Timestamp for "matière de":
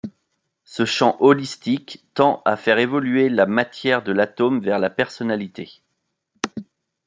3.45-4.11